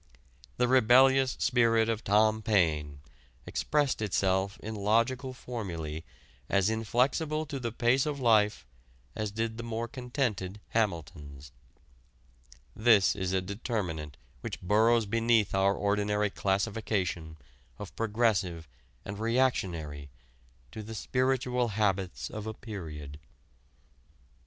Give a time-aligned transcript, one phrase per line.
[0.57, 3.01] The rebellious spirit of Tom Paine
[3.45, 6.01] expressed itself in logical formulæ
[6.49, 8.65] as inflexible to the pace of life
[9.15, 11.51] as did the more contented Hamilton's.
[12.75, 17.37] This is a determinant which burrows beneath our ordinary classification
[17.77, 18.67] of progressive
[19.05, 20.09] and reactionary
[20.71, 23.19] to the spiritual habits of a period.